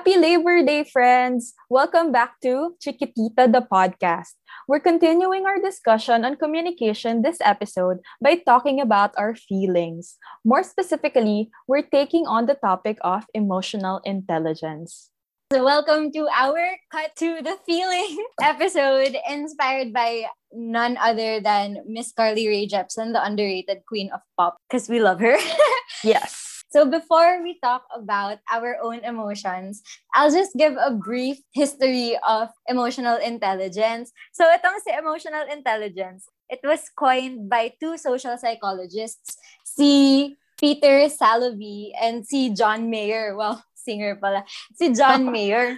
[0.00, 1.52] Happy Labor Day, friends!
[1.68, 4.32] Welcome back to Chiquitita the podcast.
[4.64, 10.16] We're continuing our discussion on communication this episode by talking about our feelings.
[10.40, 15.12] More specifically, we're taking on the topic of emotional intelligence.
[15.52, 22.16] So welcome to our Cut to the Feeling episode inspired by none other than Miss
[22.16, 25.36] Carly Rae Jepsen, the underrated queen of pop, because we love her.
[26.02, 26.49] yes.
[26.70, 29.82] So before we talk about our own emotions,
[30.14, 34.14] I'll just give a brief history of emotional intelligence.
[34.30, 39.34] So itong si emotional intelligence, it was coined by two social psychologists,
[39.66, 43.34] si Peter Salovey and si John Mayer.
[43.34, 44.46] Well, singer pala.
[44.78, 45.74] Si John Mayer.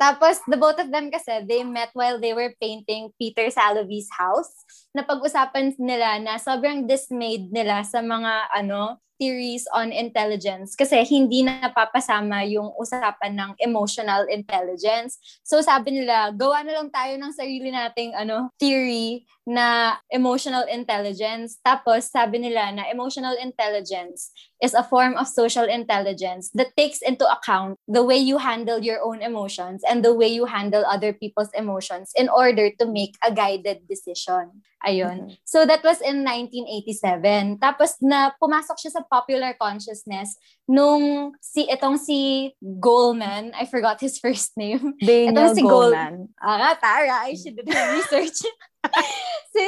[0.00, 4.48] Tapos, the both of them kasi, they met while they were painting Peter Salovey's house.
[4.96, 11.68] Napag-usapan nila na sobrang dismayed nila sa mga, ano, theories on intelligence kasi hindi na
[11.68, 15.20] napapasama yung usapan ng emotional intelligence.
[15.44, 21.58] So sabi nila, gawa na lang tayo ng sarili nating ano, theory na emotional intelligence.
[21.64, 27.24] Tapos sabi nila na emotional intelligence is a form of social intelligence that takes into
[27.24, 31.50] account the way you handle your own emotions and the way you handle other people's
[31.56, 34.62] emotions in order to make a guided decision.
[34.80, 35.28] Ayun.
[35.28, 35.44] Mm-hmm.
[35.44, 37.60] So that was in 1987.
[37.60, 44.16] Tapos na pumasok siya sa popular consciousness nung si itong si Goldman, I forgot his
[44.24, 44.96] first name.
[45.04, 46.32] Daniel itong si Goldman.
[46.32, 48.40] Gold, ah, tara, I should do research.
[49.52, 49.64] si,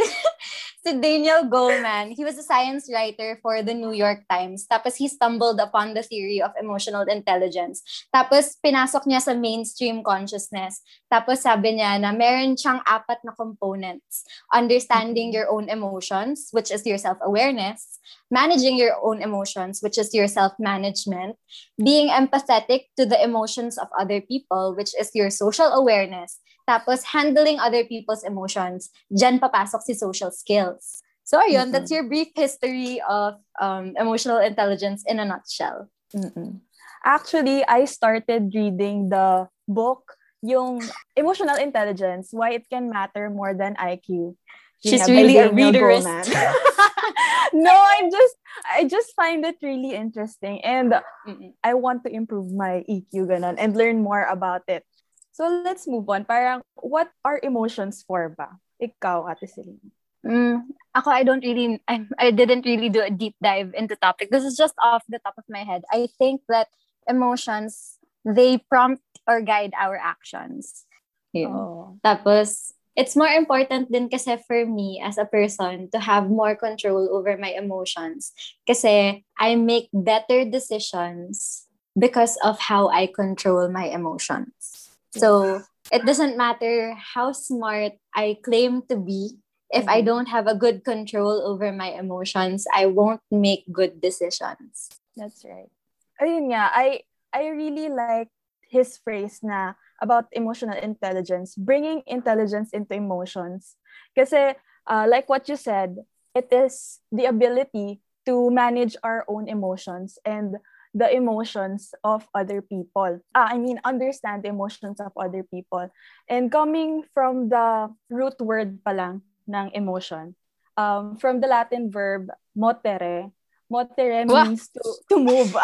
[0.82, 4.66] si Daniel Goleman, he was a science writer for the New York Times.
[4.66, 7.82] Tapos he stumbled upon the theory of emotional intelligence.
[8.08, 10.80] Tapos pinasok niya sa mainstream consciousness.
[11.12, 14.24] Tapos sabi niya na meron siyang apat na components.
[14.52, 18.00] Understanding your own emotions, which is your self-awareness.
[18.32, 21.36] Managing your own emotions, which is your self-management.
[21.76, 26.40] Being empathetic to the emotions of other people, which is your social awareness.
[26.68, 28.90] Tapos, handling other people's emotions.
[29.10, 31.02] Diyan papasok si social skills.
[31.24, 31.72] So, ayun, mm-hmm.
[31.72, 35.88] that's your brief history of um, emotional intelligence in a nutshell.
[36.14, 36.60] Mm-mm.
[37.04, 40.82] Actually, I started reading the book, yung
[41.16, 44.34] Emotional Intelligence, Why It Can Matter More Than IQ.
[44.82, 46.26] She's really a readerist.
[47.52, 48.36] no, I just
[48.66, 50.94] I just find it really interesting and
[51.26, 51.54] Mm-mm.
[51.62, 54.84] I want to improve my EQ ganon and learn more about it.
[55.32, 56.28] So let's move on.
[56.28, 58.60] Parang, what are emotions for ba?
[58.76, 59.90] Ikaw, Ate Celine.
[60.22, 64.30] Mm, ako, I don't really, I, I didn't really do a deep dive into topic.
[64.30, 65.82] This is just off the top of my head.
[65.90, 66.68] I think that
[67.08, 70.84] emotions, they prompt or guide our actions.
[71.32, 71.50] Yun.
[71.50, 71.98] Oh.
[72.04, 77.08] Tapos, it's more important din kasi for me as a person to have more control
[77.10, 78.32] over my emotions.
[78.68, 81.66] Kasi I make better decisions
[81.98, 84.81] because of how I control my emotions.
[85.12, 85.62] So
[85.92, 89.38] it doesn't matter how smart I claim to be.
[89.72, 90.06] If I mm-hmm.
[90.06, 94.92] don't have a good control over my emotions, I won't make good decisions.
[95.16, 95.72] That's right.
[96.20, 98.28] Ayun nga, I I really like
[98.68, 103.76] his phrase na about emotional intelligence, bringing intelligence into emotions.
[104.12, 104.56] Kasi,
[104.88, 106.04] uh, like what you said,
[106.36, 110.56] it is the ability to manage our own emotions and
[110.94, 113.20] the emotions of other people.
[113.34, 115.88] Ah, I mean, understand the emotions of other people.
[116.28, 120.36] And coming from the root word pa lang ng emotion,
[120.76, 123.32] um, from the Latin verb motere,
[123.72, 125.56] motere means to, to move.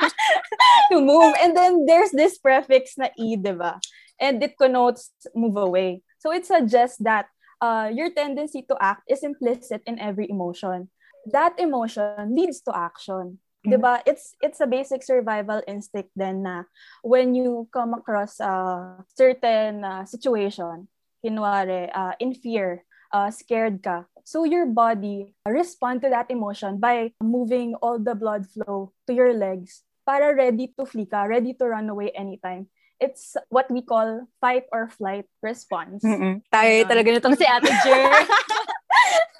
[0.92, 1.34] to move.
[1.40, 3.80] And then there's this prefix na i, di ba?
[4.16, 6.00] And it connotes move away.
[6.24, 7.28] So it suggests that
[7.60, 10.88] uh, your tendency to act is implicit in every emotion.
[11.28, 13.38] That emotion leads to action.
[13.66, 13.74] Mm-hmm.
[13.74, 13.94] 'Di ba?
[14.06, 16.70] It's it's a basic survival instinct then na
[17.02, 20.86] when you come across a certain uh, situation,
[21.18, 24.06] kinwari uh, in fear, uh, scared ka.
[24.22, 29.34] So your body respond to that emotion by moving all the blood flow to your
[29.34, 32.70] legs para ready to flee ka, ready to run away anytime.
[32.96, 36.00] It's what we call fight or flight response.
[36.00, 36.40] Mm-mm.
[36.48, 38.08] Tayo uh, talaga nitong si Ate Jer.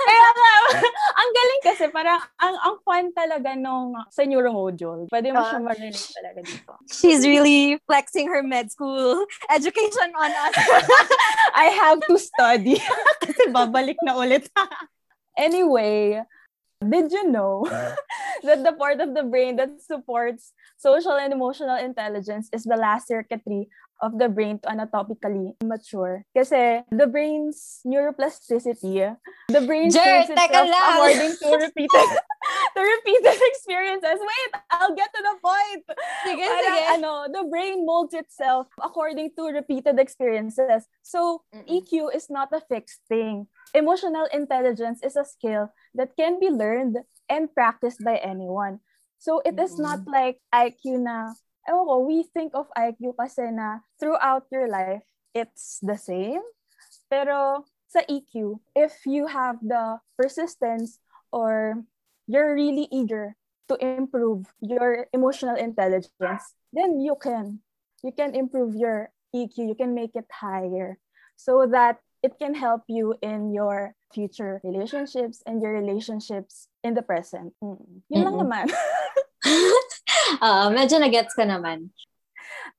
[0.06, 0.30] Nga,
[1.20, 5.10] ang galing kasi parang ang ang fun talaga nung sa neuromodule.
[5.10, 6.72] Pwede mo uh, siya marinig talaga dito.
[6.90, 10.54] She's really flexing her med school education on us.
[11.62, 12.78] I have to study
[13.22, 14.46] kasi babalik na ulit.
[15.36, 16.22] anyway,
[16.80, 17.64] did you know
[18.46, 23.08] that the part of the brain that supports social and emotional intelligence is the last
[23.08, 23.68] circuitry
[24.00, 26.24] of the brain to anatomically mature.
[26.36, 29.16] Kasi the brain's neuroplasticity,
[29.48, 32.08] the brain Jer, itself according to repeated
[32.76, 34.18] to repeated experiences.
[34.20, 35.82] Wait, I'll get to the point.
[36.26, 36.82] Sige, Parang, sige.
[37.00, 40.86] ano, the brain molds itself according to repeated experiences.
[41.02, 41.66] So, Mm-mm.
[41.66, 43.48] EQ is not a fixed thing.
[43.74, 48.80] Emotional intelligence is a skill that can be learned and practiced by anyone.
[49.18, 51.32] So, it is not like IQ na,
[51.68, 55.02] ewan ko, we think of IQ kasi na throughout your life,
[55.34, 56.42] it's the same.
[57.10, 60.98] Pero sa EQ, if you have the persistence
[61.30, 61.82] or
[62.26, 63.36] you're really eager
[63.68, 67.62] to improve your emotional intelligence, then you can.
[68.02, 70.98] You can improve your EQ, you can make it higher
[71.36, 77.02] so that it can help you in your future relationships and your relationships in the
[77.02, 77.52] present.
[77.62, 78.02] Mm.
[78.08, 78.42] Yun lang Mm-mm.
[78.46, 78.66] naman.
[80.42, 81.90] Oo, medyo na-gets ko naman.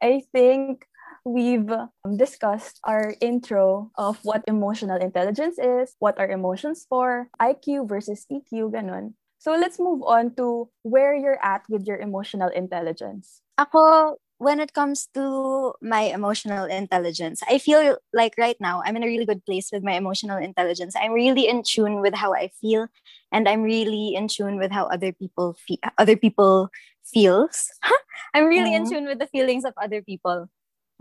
[0.02, 0.86] I think
[1.26, 1.70] we've
[2.16, 8.72] discussed our intro of what emotional intelligence is, what are emotions for, IQ versus EQ,
[8.72, 9.14] ganun.
[9.38, 13.42] So let's move on to where you're at with your emotional intelligence.
[13.58, 19.04] Ako, when it comes to my emotional intelligence, I feel like right now I'm in
[19.04, 20.96] a really good place with my emotional intelligence.
[20.96, 22.88] I'm really in tune with how I feel,
[23.32, 25.80] and I'm really in tune with how other people feel.
[25.98, 26.70] Other people
[27.06, 27.70] feels.
[28.34, 28.90] I'm really in Mhm.
[28.90, 30.50] tune with the feelings of other people.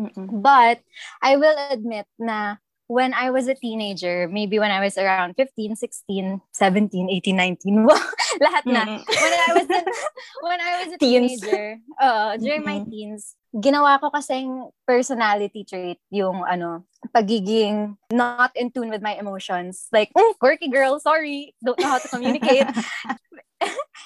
[0.01, 0.29] Mm-mm.
[0.43, 0.81] But
[1.23, 2.57] I will admit na
[2.87, 7.85] when I was a teenager, maybe when I was around 15, 16, 17, 18, 19,
[7.89, 7.99] wow,
[8.45, 8.83] lahat na.
[9.05, 9.85] When I was in,
[10.47, 11.41] when I was a Teens.
[11.41, 12.91] teenager, uh, during my Mhm.
[12.91, 16.85] teens, ginawa ko kasing personality trait yung ano,
[17.15, 19.89] pagiging not in tune with my emotions.
[19.93, 22.67] Like, "Mm, quirky girl, sorry, don't know how to communicate.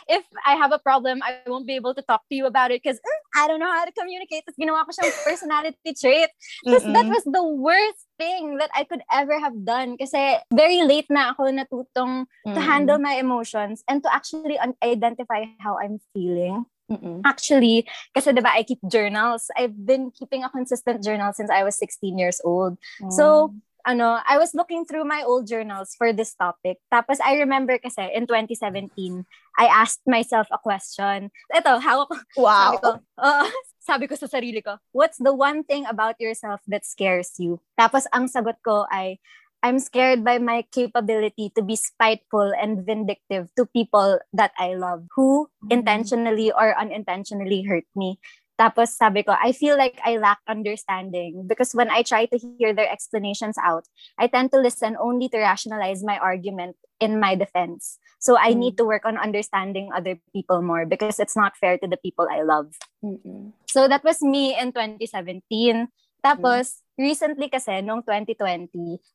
[0.09, 2.83] if I have a problem, I won't be able to talk to you about it
[2.83, 3.01] because
[3.35, 4.47] I don't know how to communicate.
[4.47, 6.31] Tapos ginawa ko siyang personality trait.
[6.63, 9.97] Because that was the worst thing that I could ever have done.
[9.99, 12.63] Kasi very late na ako natutong to Mm-mm.
[12.63, 16.67] handle my emotions and to actually un- identify how I'm feeling.
[16.91, 17.23] Mm-mm.
[17.23, 19.47] Actually, kasi diba, I keep journals.
[19.55, 22.79] I've been keeping a consistent journal since I was 16 years old.
[23.15, 23.55] So,
[23.87, 26.79] ano, I was looking through my old journals for this topic.
[26.93, 29.27] Tapos I remember kasi in 2017,
[29.59, 31.31] I asked myself a question.
[31.53, 32.17] Ito, ko.
[32.37, 32.73] wow.
[32.73, 32.91] Sabi ko,
[33.21, 33.45] oo,
[33.81, 37.61] sabi ko sa sarili ko, what's the one thing about yourself that scares you?
[37.79, 39.19] Tapos ang sagot ko ay,
[39.61, 45.05] I'm scared by my capability to be spiteful and vindictive to people that I love
[45.13, 45.85] who Mm.
[45.85, 48.17] intentionally or unintentionally hurt me.
[48.61, 52.77] Tapos sabi ko, I feel like I lack understanding because when I try to hear
[52.77, 53.89] their explanations out,
[54.21, 57.97] I tend to listen only to rationalize my argument in my defense.
[58.21, 58.61] So I Mm.
[58.61, 62.29] need to work on understanding other people more because it's not fair to the people
[62.29, 62.77] I love.
[63.01, 63.57] Mm-mm.
[63.65, 65.89] So that was me in 2017.
[66.23, 68.69] Tapos, recently kasi, noong 2020,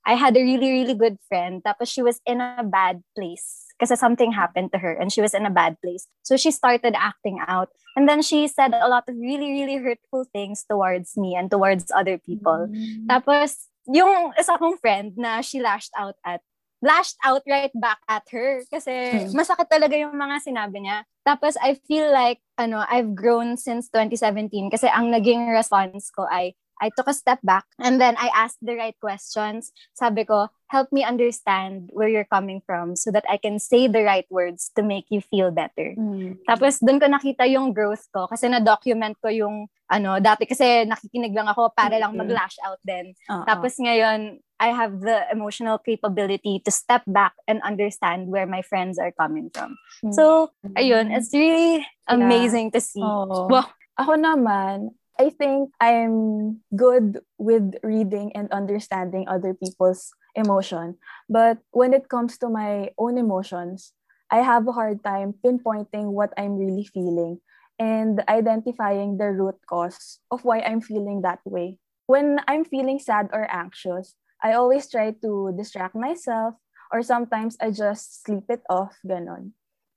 [0.05, 1.61] I had a really, really good friend.
[1.61, 3.69] Tapos she was in a bad place.
[3.77, 6.07] Kasi something happened to her and she was in a bad place.
[6.23, 7.69] So she started acting out.
[7.95, 11.91] And then she said a lot of really, really hurtful things towards me and towards
[11.91, 12.71] other people.
[12.71, 13.07] Mm.
[13.07, 16.41] Tapos, yung isa kong friend na she lashed out at,
[16.81, 18.63] lashed out right back at her.
[18.71, 19.31] Kasi Hmm.
[19.35, 21.03] masakit talaga yung mga sinabi niya.
[21.27, 26.55] Tapos, I feel like, ano, I've grown since 2017 kasi ang naging response ko ay,
[26.81, 29.71] I took a step back and then I asked the right questions.
[29.93, 34.03] Sabi ko, help me understand where you're coming from so that I can say the
[34.03, 35.95] right words to make you feel better.
[35.95, 36.43] Mm.
[36.43, 41.33] Tapos doon ko nakita yung growth ko kasi na-document ko yung ano, dati kasi nakikinig
[41.37, 43.13] lang ako para lang mag-lash out din.
[43.29, 43.45] Oo.
[43.45, 48.97] Tapos ngayon, I have the emotional capability to step back and understand where my friends
[48.97, 49.77] are coming from.
[50.01, 50.15] Mm.
[50.15, 53.03] So, ayun, it's really amazing to see.
[53.03, 53.51] Oo.
[53.51, 53.69] Wow.
[53.95, 60.97] Ako naman, I think I'm good with reading and understanding other people's emotion.
[61.29, 63.93] But when it comes to my own emotions,
[64.29, 67.39] I have a hard time pinpointing what I'm really feeling
[67.79, 71.79] and identifying the root cause of why I'm feeling that way.
[72.07, 76.55] When I'm feeling sad or anxious, I always try to distract myself
[76.91, 79.51] or sometimes I just sleep it off, ganon.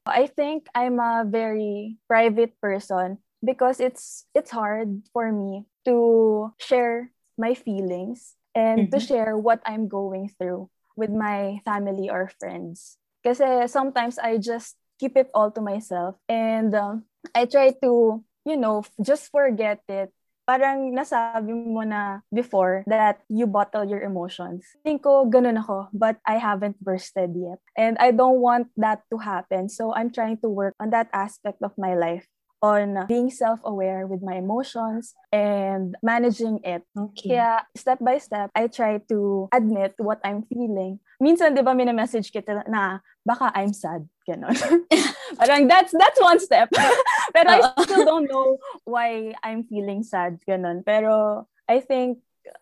[0.06, 7.10] I think I'm a very private person because it's it's hard for me to share
[7.38, 9.06] my feelings and to Mhm.
[9.06, 12.98] share what I'm going through with my family or friends.
[13.22, 18.56] Kasi sometimes I just keep it all to myself and um, I try to, you
[18.56, 20.10] know, just forget it.
[20.48, 24.64] Parang nasabi mo na before that you bottle your emotions.
[24.80, 27.60] Think ko ganun ako, but I haven't bursted yet.
[27.76, 29.68] And I don't want that to happen.
[29.68, 32.26] So I'm trying to work on that aspect of my life
[32.62, 36.82] on being self-aware with my emotions and managing it.
[36.96, 37.34] Okay.
[37.36, 40.98] Kaya step by step, I try to admit what I'm feeling.
[41.22, 44.06] Minsan, di ba, minamessage kita na baka I'm sad.
[44.26, 44.54] Ganon.
[45.40, 46.68] Parang that's, that's one step.
[47.34, 50.38] Pero I still don't know why I'm feeling sad.
[50.46, 50.84] Ganon.
[50.84, 52.18] Pero I think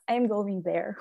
[0.09, 0.97] I'm going there.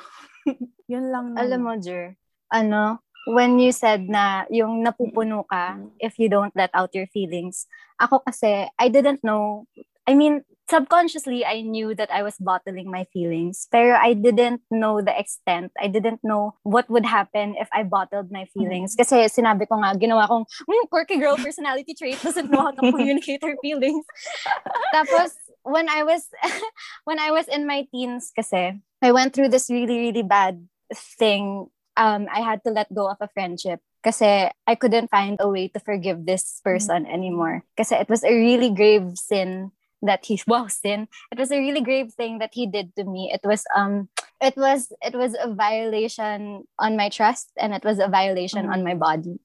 [0.91, 1.33] Yun lang.
[1.33, 1.41] Naman.
[1.41, 2.15] Alam mo, Jer,
[2.53, 7.67] ano, when you said na yung napupuno ka if you don't let out your feelings,
[8.00, 9.65] ako kasi, I didn't know,
[10.08, 13.67] I mean, subconsciously, I knew that I was bottling my feelings.
[13.72, 15.72] Pero I didn't know the extent.
[15.79, 18.96] I didn't know what would happen if I bottled my feelings.
[18.96, 19.01] Mm-hmm.
[19.01, 22.82] Kasi sinabi ko nga, ginawa kong, mm, quirky girl personality trait doesn't know how to
[22.91, 24.05] communicate her feelings.
[24.96, 26.29] Tapos, when I was,
[27.05, 31.70] when I was in my teens kasi, I went through this really, really bad thing.
[31.97, 35.67] Um, I had to let go of a friendship kasi I couldn't find a way
[35.69, 37.15] to forgive this person mm-hmm.
[37.15, 37.63] anymore.
[37.77, 39.71] Kasi it was a really grave sin
[40.05, 43.31] that he wow sin it was a really grave thing that he did to me
[43.33, 44.07] it was um
[44.41, 48.73] it was it was a violation on my trust and it was a violation mm-hmm.
[48.73, 49.39] on my body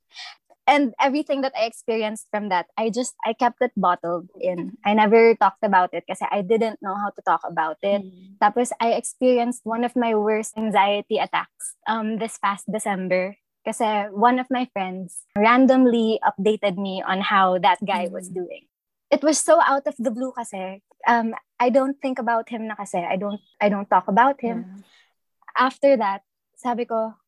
[0.70, 4.94] and everything that i experienced from that i just i kept it bottled in i
[4.94, 8.38] never talked about it because i didn't know how to talk about it mm-hmm.
[8.38, 13.34] tapos i experienced one of my worst anxiety attacks um this past december
[13.66, 13.82] because
[14.14, 18.14] one of my friends randomly updated me on how that guy mm-hmm.
[18.14, 18.70] was doing
[19.10, 20.80] it was so out of the blue kasi.
[21.06, 23.02] Um, I don't think about him na kasi.
[23.02, 24.64] I don't, I don't talk about him.
[24.64, 25.66] Yeah.
[25.66, 26.22] After that,
[26.54, 27.18] sabi ko,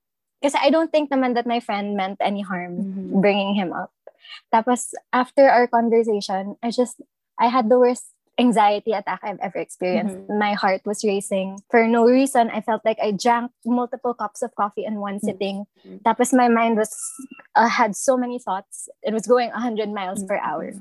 [0.42, 3.20] kasi I don't think naman that my friend meant any harm mm-hmm.
[3.22, 3.94] bringing him up.
[4.52, 7.00] Tapos, after our conversation, I just,
[7.38, 10.16] I had the worst anxiety attack I've ever experienced.
[10.16, 10.38] Mm-hmm.
[10.38, 11.62] My heart was racing.
[11.70, 15.26] For no reason, I felt like I drank multiple cups of coffee in one mm-hmm.
[15.26, 15.56] sitting.
[15.86, 16.04] Mm-hmm.
[16.04, 16.92] Tapos my mind was,
[17.54, 18.88] uh, had so many thoughts.
[19.02, 20.28] It was going 100 miles mm-hmm.
[20.28, 20.72] per hour.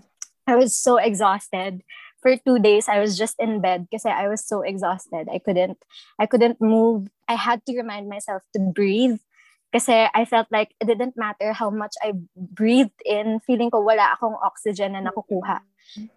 [0.47, 1.83] I was so exhausted.
[2.21, 5.27] For two days, I was just in bed because I was so exhausted.
[5.31, 5.81] I couldn't,
[6.19, 7.09] I couldn't move.
[7.27, 9.17] I had to remind myself to breathe
[9.71, 14.13] kasi I felt like it didn't matter how much I breathed in, feeling ko wala
[14.13, 15.63] akong oxygen na nakukuha.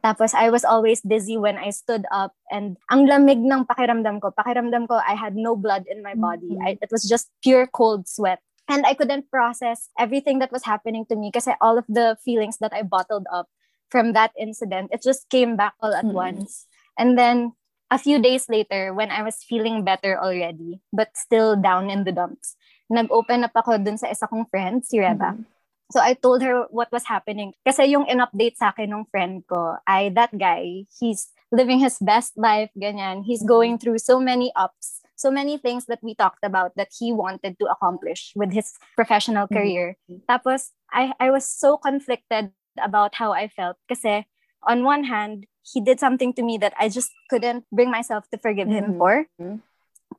[0.03, 4.31] Tapos I was always dizzy when I stood up and ang lamig ng pakiramdam ko.
[4.31, 6.59] Pakiramdam ko I had no blood in my body.
[6.63, 8.39] I, it was just pure cold sweat.
[8.69, 12.59] And I couldn't process everything that was happening to me kasi all of the feelings
[12.59, 13.49] that I bottled up
[13.91, 16.17] from that incident, it just came back all at mm-hmm.
[16.17, 16.67] once.
[16.97, 17.53] And then
[17.91, 22.13] a few days later, when I was feeling better already, but still down in the
[22.13, 22.57] dumps,
[22.91, 25.35] nag-open up ako dun sa isa kong friend, si Reba.
[25.35, 25.47] Mm-hmm.
[25.93, 27.53] So I told her what was happening.
[27.65, 32.35] Kasi yung in-update sa akin ng friend ko ay that guy, he's living his best
[32.37, 33.23] life, ganyan.
[33.23, 33.53] He's mm-hmm.
[33.53, 37.61] going through so many ups, so many things that we talked about that he wanted
[37.61, 39.61] to accomplish with his professional mm-hmm.
[39.61, 39.87] career.
[40.11, 40.25] Mm-hmm.
[40.27, 42.51] Tapos I I was so conflicted
[42.81, 43.77] about how I felt.
[43.87, 44.27] Kasi
[44.65, 48.39] on one hand, he did something to me that I just couldn't bring myself to
[48.41, 48.97] forgive mm-hmm.
[48.97, 49.15] him for.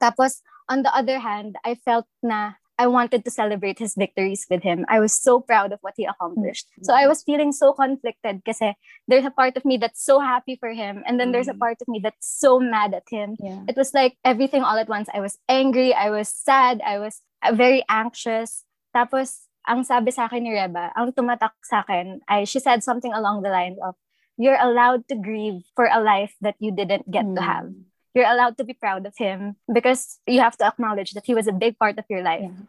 [0.02, 4.64] Tapos, on the other hand, I felt na I wanted to celebrate his victories with
[4.64, 4.86] him.
[4.90, 6.68] I was so proud of what he accomplished.
[6.72, 6.84] Mm-hmm.
[6.84, 8.76] So I was feeling so conflicted kasi
[9.08, 11.40] there's a part of me that's so happy for him and then mm-hmm.
[11.40, 11.72] there's a mm-hmm.
[11.72, 13.40] part of me that's so mad at him.
[13.40, 13.64] Yeah.
[13.68, 15.08] It was like everything all at once.
[15.14, 18.68] I was angry, I was sad, I was uh, very anxious.
[18.92, 23.16] Tapos ang sabi sa akin ni Reba, ang tumatak sa akin ay she said something
[23.16, 23.96] along the lines of,
[24.36, 27.40] you're allowed to grieve for a life that you didn't get mm.
[27.40, 27.72] to have.
[28.16, 31.48] You're allowed to be proud of him because you have to acknowledge that he was
[31.48, 32.48] a big part of your life.
[32.48, 32.66] Yeah.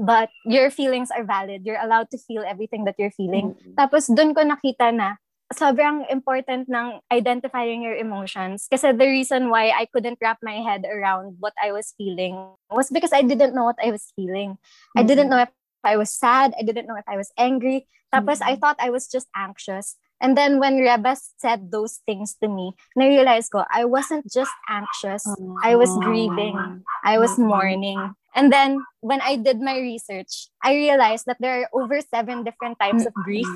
[0.00, 1.68] But your feelings are valid.
[1.68, 3.52] You're allowed to feel everything that you're feeling.
[3.52, 3.76] Mm-hmm.
[3.76, 5.20] Tapos doon ko nakita na
[5.52, 8.66] sobrang important ng identifying your emotions.
[8.72, 12.34] Kasi the reason why I couldn't wrap my head around what I was feeling
[12.72, 14.56] was because I didn't know what I was feeling.
[14.56, 14.98] Mm-hmm.
[14.98, 15.52] I didn't know if
[15.84, 16.56] I was sad.
[16.58, 17.86] I didn't know if I was angry.
[18.12, 18.48] Tapos mm-hmm.
[18.48, 19.96] I thought I was just anxious.
[20.22, 24.54] And then when Reba said those things to me, I realized ko, I wasn't just
[24.70, 25.26] anxious.
[25.66, 26.86] I was grieving.
[27.02, 28.14] I was mourning.
[28.34, 32.78] And then when I did my research, I realized that there are over seven different
[32.78, 33.50] types of grief.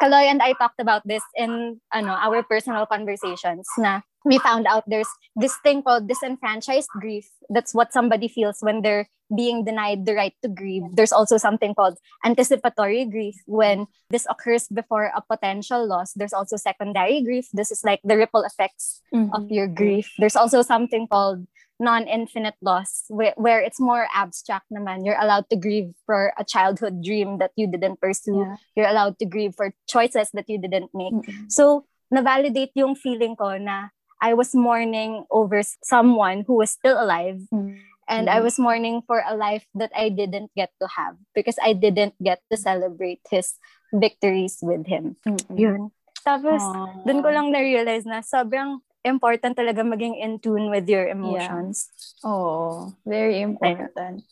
[0.00, 4.84] Kaloy and I talked about this in ano, our personal conversations na we found out
[4.86, 7.28] there's this thing called disenfranchised grief.
[7.50, 10.82] That's what somebody feels when they're being denied the right to grieve.
[10.92, 16.12] There's also something called anticipatory grief when this occurs before a potential loss.
[16.12, 17.48] There's also secondary grief.
[17.52, 19.34] This is like the ripple effects mm-hmm.
[19.34, 20.12] of your grief.
[20.18, 21.46] There's also something called
[21.80, 25.04] non-infinite loss where, where it's more abstract naman.
[25.04, 28.38] You're allowed to grieve for a childhood dream that you didn't pursue.
[28.38, 28.56] Yeah.
[28.76, 31.12] You're allowed to grieve for choices that you didn't make.
[31.12, 31.48] Mm-hmm.
[31.48, 33.88] So, na-validate yung feeling ko na
[34.22, 37.42] I was mourning over someone who was still alive.
[37.50, 37.90] Mm-hmm.
[38.08, 41.72] And I was mourning for a life that I didn't get to have because I
[41.72, 43.56] didn't get to celebrate his
[43.94, 45.16] victories with him.
[45.26, 45.56] Mm-hmm.
[45.56, 45.82] Yun.
[46.20, 47.06] Tapos, Aww.
[47.06, 51.90] dun ko lang na-realize na sobrang important talaga maging in tune with your emotions.
[52.22, 52.30] Yeah.
[52.30, 54.22] Oh, very important.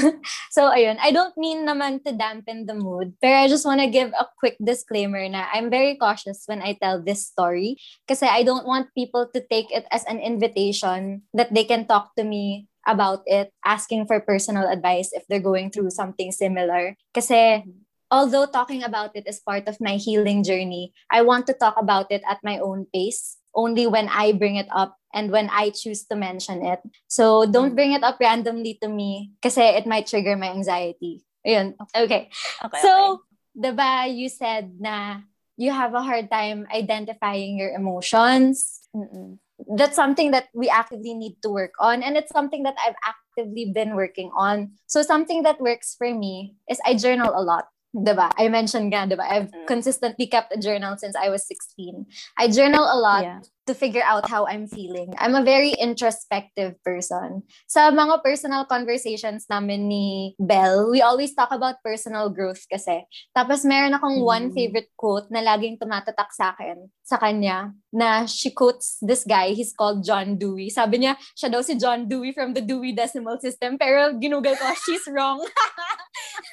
[0.54, 0.96] so, ayun.
[1.00, 4.28] I don't mean naman to dampen the mood, but I just want to give a
[4.38, 8.92] quick disclaimer na I'm very cautious when I tell this story kasi I don't want
[8.92, 13.52] people to take it as an invitation that they can talk to me about it,
[13.64, 16.96] asking for personal advice if they're going through something similar.
[17.12, 17.64] Kasi
[18.10, 22.10] although talking about it is part of my healing journey, I want to talk about
[22.10, 26.06] it at my own pace, only when I bring it up and when I choose
[26.06, 26.78] to mention it.
[27.10, 31.26] So don't bring it up randomly to me kasi it might trigger my anxiety.
[31.42, 31.74] Ayun.
[31.90, 32.30] Okay.
[32.62, 33.74] okay so, okay.
[33.74, 35.26] diba you said na
[35.58, 38.86] you have a hard time identifying your emotions.
[38.94, 39.42] Mm-mm.
[39.74, 42.06] That's something that we actively need to work on.
[42.06, 44.78] And it's something that I've actively been working on.
[44.86, 47.66] So something that works for me is I journal a lot.
[47.94, 48.30] Diba?
[48.36, 49.24] I mentioned nga, diba?
[49.24, 49.66] I've mm.
[49.66, 52.06] consistently kept a journal since I was 16.
[52.36, 53.40] I journal a lot yeah.
[53.66, 55.14] to figure out how I'm feeling.
[55.16, 57.42] I'm a very introspective person.
[57.68, 63.04] Sa mga personal conversations namin ni Belle, we always talk about personal growth kasi.
[63.32, 64.24] Tapos meron akong mm.
[64.24, 69.56] one favorite quote na laging tumatatak sa akin, sa kanya, na she quotes this guy,
[69.56, 70.68] he's called John Dewey.
[70.68, 74.68] Sabi niya, siya daw si John Dewey from the Dewey Decimal System, pero ginugal ko,
[74.84, 75.40] she's wrong.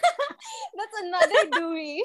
[0.75, 2.03] That's another Dewey.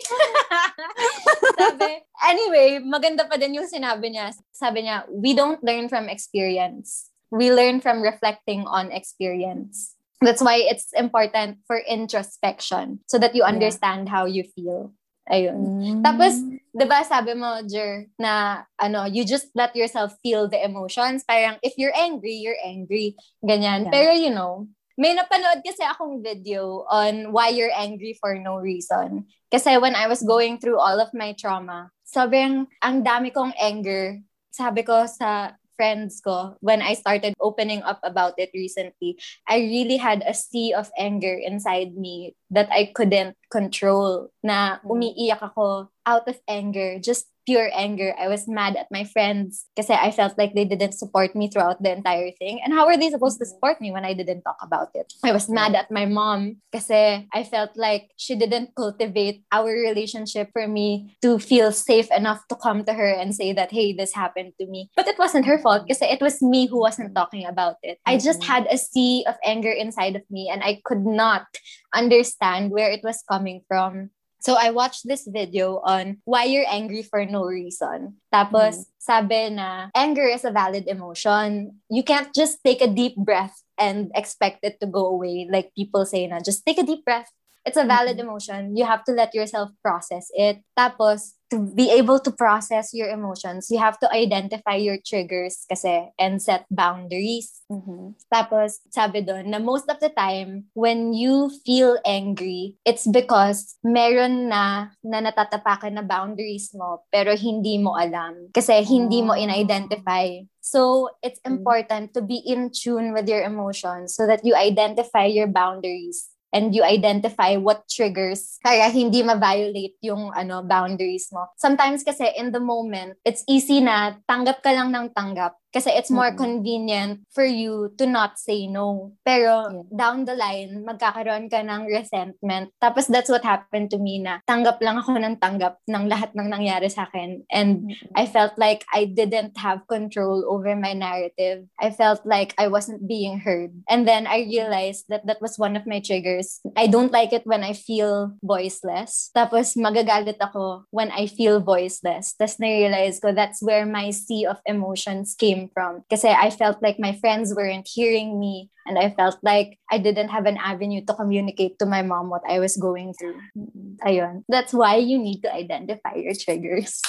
[1.59, 1.91] sabi,
[2.23, 4.31] anyway, maganda pa din yung sinabi niya.
[4.55, 7.11] Sabi niya, we don't learn from experience.
[7.35, 9.99] We learn from reflecting on experience.
[10.23, 14.15] That's why it's important for introspection so that you understand yeah.
[14.15, 14.93] how you feel.
[15.31, 15.59] Ayun.
[15.59, 16.03] Mm.
[16.03, 16.43] Tapos,
[16.75, 21.23] di ba sabi mo, Jer, na ano, you just let yourself feel the emotions.
[21.23, 23.15] Parang, if you're angry, you're angry.
[23.41, 23.89] Ganyan.
[23.89, 23.95] Yeah.
[23.95, 24.67] Pero, you know,
[25.01, 29.25] may napanood kasi akong video on why you're angry for no reason.
[29.49, 34.21] Kasi when I was going through all of my trauma, sobrang ang dami kong anger.
[34.53, 39.17] Sabi ko sa friends ko when I started opening up about it recently,
[39.49, 44.29] I really had a sea of anger inside me that I couldn't control.
[44.45, 44.93] Na mm.
[44.93, 48.15] umiiyak ako out of anger, just pure anger.
[48.19, 51.83] I was mad at my friends kasi I felt like they didn't support me throughout
[51.83, 52.61] the entire thing.
[52.63, 55.13] And how are they supposed to support me when I didn't talk about it?
[55.25, 60.51] I was mad at my mom kasi I felt like she didn't cultivate our relationship
[60.53, 64.15] for me to feel safe enough to come to her and say that, hey, this
[64.15, 64.91] happened to me.
[64.97, 67.99] But it wasn't her fault kasi it was me who wasn't talking about it.
[68.07, 68.53] I just mm-hmm.
[68.53, 71.47] had a sea of anger inside of me and I could not
[71.95, 74.11] understand where it was coming from.
[74.41, 78.17] So I watched this video on why you're angry for no reason.
[78.33, 78.97] Tapos mm-hmm.
[78.97, 81.77] sabi na anger is a valid emotion.
[81.93, 86.05] You can't just take a deep breath and expect it to go away like people
[86.09, 87.29] say na just take a deep breath.
[87.65, 88.29] It's a valid mm-hmm.
[88.29, 88.77] emotion.
[88.77, 90.65] You have to let yourself process it.
[90.79, 96.07] Tapos to be able to process your emotions, you have to identify your triggers kasi
[96.19, 97.67] and set boundaries.
[97.67, 98.15] Mm-hmm.
[98.31, 104.47] Tapos, sabi doon na most of the time, when you feel angry, it's because meron
[104.47, 108.55] na na natatapakan na boundaries mo pero hindi mo alam.
[108.55, 109.43] Kasi hindi mo ah.
[109.43, 110.47] in-identify.
[110.63, 111.59] So, it's mm.
[111.59, 116.75] important to be in tune with your emotions so that you identify your boundaries and
[116.75, 121.47] you identify what triggers kaya hindi ma-violate yung ano boundaries mo.
[121.57, 126.11] Sometimes kasi in the moment, it's easy na tanggap ka lang ng tanggap kasi it's
[126.11, 126.45] more mm-hmm.
[126.61, 129.15] convenient for you to not say no.
[129.23, 129.87] Pero yeah.
[129.95, 132.75] down the line, magkakaroon ka ng resentment.
[132.83, 136.51] Tapos that's what happened to me na tanggap lang ako ng tanggap ng lahat ng
[136.51, 137.47] nangyari sa akin.
[137.51, 138.19] And mm-hmm.
[138.19, 141.71] I felt like I didn't have control over my narrative.
[141.79, 143.71] I felt like I wasn't being heard.
[143.89, 146.61] And then I realized that that was one of my triggers.
[146.77, 149.31] I don't like it when I feel voiceless.
[149.37, 152.35] Tapos magagalit ako when I feel voiceless.
[152.35, 156.05] Tapos na-realize ko that's where my sea of emotions came came from.
[156.09, 160.29] Because I felt like my friends weren't hearing me and I felt like I didn't
[160.29, 163.37] have an avenue to communicate to my mom what I was going through.
[163.57, 164.09] Mm-hmm.
[164.09, 164.45] Ayun.
[164.49, 167.01] That's why you need to identify your triggers.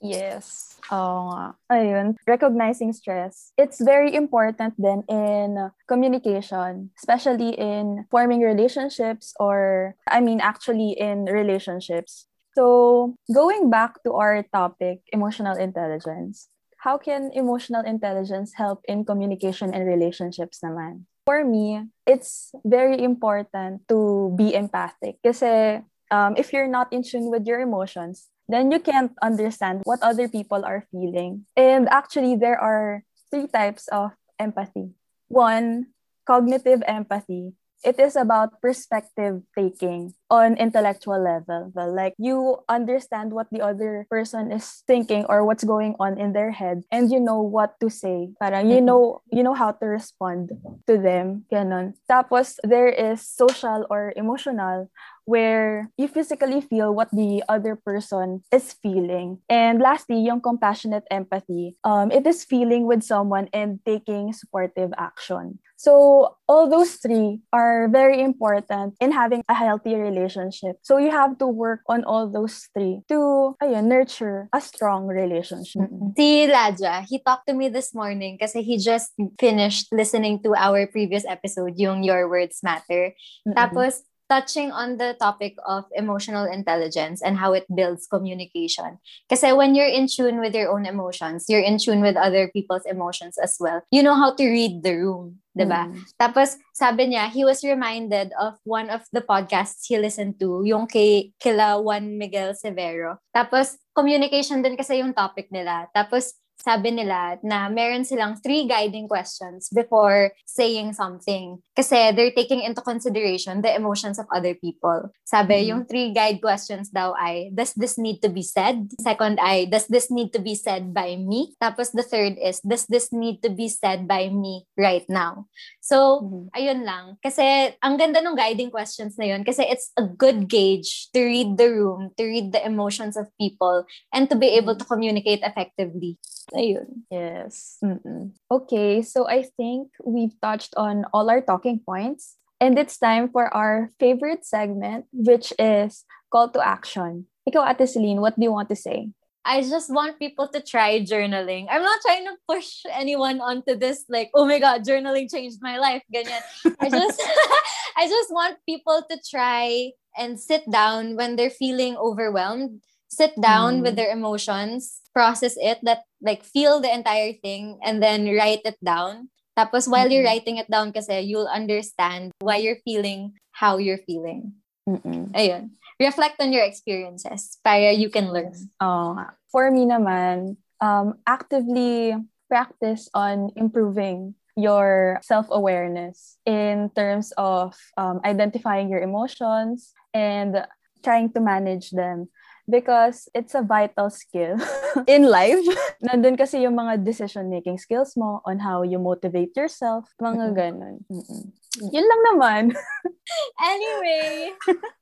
[0.00, 0.76] Yes.
[0.92, 1.56] Oo nga.
[1.72, 2.14] Ayun.
[2.28, 3.50] Recognizing stress.
[3.58, 11.26] It's very important then in communication, especially in forming relationships or, I mean, actually in
[11.26, 12.28] relationships.
[12.56, 16.48] So, going back to our topic, emotional intelligence,
[16.86, 21.10] how can emotional intelligence help in communication and relationships naman?
[21.26, 25.18] For me, it's very important to be empathic.
[25.18, 25.82] Kasi
[26.14, 30.30] um, if you're not in tune with your emotions, then you can't understand what other
[30.30, 31.50] people are feeling.
[31.58, 33.02] And actually, there are
[33.34, 34.94] three types of empathy.
[35.26, 35.90] One,
[36.22, 37.58] cognitive empathy.
[37.84, 41.72] It is about perspective taking on intellectual level.
[41.74, 46.32] Well, like you understand what the other person is thinking or what's going on in
[46.32, 48.30] their head and you know what to say.
[48.40, 50.50] Parang you know you know how to respond
[50.86, 51.44] to them.
[51.52, 51.94] Ganon.
[52.10, 54.90] Tapos there is social or emotional
[55.26, 59.38] where you physically feel what the other person is feeling.
[59.50, 61.76] And lastly, yung compassionate empathy.
[61.84, 65.58] Um, it is feeling with someone and taking supportive action.
[65.76, 70.80] So all those three are very important in having a healthy relationship.
[70.80, 75.92] So you have to work on all those three to ayun, nurture a strong relationship.
[75.92, 76.16] Mm-hmm.
[76.16, 81.28] Si he talked to me this morning kasi he just finished listening to our previous
[81.28, 83.12] episode, yung Your Words Matter.
[83.44, 83.52] Mm-hmm.
[83.52, 88.98] Tapos touching on the topic of emotional intelligence and how it builds communication.
[89.28, 92.86] Because when you're in tune with your own emotions, you're in tune with other people's
[92.86, 93.82] emotions as well.
[93.90, 95.90] You know how to read the room, diba?
[95.90, 96.02] Mm.
[96.20, 100.86] Tapos, sabi niya, he was reminded of one of the podcasts he listened to, yung
[100.86, 103.18] kay kila Juan Miguel Severo.
[103.34, 105.86] Tapos, communication din kasi yung topic nila.
[105.94, 111.60] Tapos, sabi nila na meron silang three guiding questions before saying something.
[111.76, 115.12] Kasi they're taking into consideration the emotions of other people.
[115.22, 115.70] Sabi, mm-hmm.
[115.70, 118.88] yung three guide questions daw ay, does this need to be said?
[118.98, 121.54] Second ay, does this need to be said by me?
[121.62, 125.46] Tapos the third is, does this need to be said by me right now?
[125.84, 126.44] So, mm-hmm.
[126.56, 127.20] ayun lang.
[127.22, 131.54] Kasi ang ganda ng guiding questions na yun kasi it's a good gauge to read
[131.60, 136.18] the room, to read the emotions of people, and to be able to communicate effectively.
[136.54, 137.02] Ayun.
[137.10, 137.78] Yes.
[137.82, 138.30] Mm-mm.
[138.50, 142.36] Okay, so I think we've touched on all our talking points.
[142.60, 147.26] And it's time for our favorite segment, which is call to action.
[147.48, 149.10] Ikaw, Ate Celine, what do you want to say?
[149.44, 151.66] I just want people to try journaling.
[151.70, 155.78] I'm not trying to push anyone onto this like, oh my god, journaling changed my
[155.78, 156.02] life.
[156.10, 156.42] Ganyan.
[156.80, 157.22] I just
[157.96, 163.80] I just want people to try and sit down when they're feeling overwhelmed sit down
[163.80, 163.82] mm.
[163.82, 168.78] with their emotions, process it, that like feel the entire thing and then write it
[168.82, 169.28] down.
[169.56, 170.12] Tapos while mm-hmm.
[170.12, 174.52] you're writing it down kasi you'll understand why you're feeling how you're feeling.
[174.88, 175.32] Mm-mm.
[175.32, 175.72] Ayun.
[175.98, 178.52] Reflect on your experiences para you can learn.
[178.80, 179.16] Oh,
[179.48, 182.12] for me naman, um, actively
[182.52, 190.64] practice on improving your self-awareness in terms of um, identifying your emotions and
[191.04, 192.28] trying to manage them
[192.68, 194.58] because it's a vital skill
[195.06, 195.62] in life.
[196.02, 201.02] Nandun kasi yung mga decision-making skills mo on how you motivate yourself, mga ganun.
[201.08, 201.42] Mm-mm.
[201.90, 202.62] Yun lang naman.
[203.62, 204.52] anyway,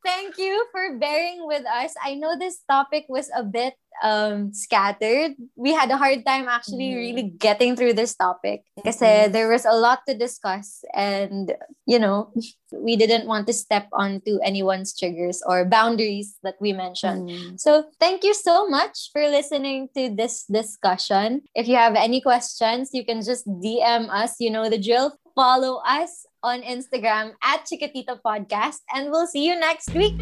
[0.05, 1.95] thank you for bearing with us.
[2.05, 5.39] I know this topic was a bit um scattered.
[5.55, 6.97] We had a hard time actually mm.
[6.97, 9.31] really getting through this topic because mm-hmm.
[9.31, 11.55] there was a lot to discuss and
[11.87, 12.33] you know,
[12.73, 17.29] we didn't want to step onto anyone's triggers or boundaries that we mentioned.
[17.29, 17.61] Mm.
[17.61, 21.43] So, thank you so much for listening to this discussion.
[21.55, 25.83] If you have any questions, you can just DM us, you know the drill follow
[25.87, 28.81] us on Instagram at Chiquitito Podcast.
[28.95, 30.15] And we'll see you next week.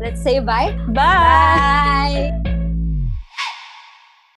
[0.00, 0.76] Let's say bye.
[0.88, 2.32] Bye.
[2.42, 2.49] bye.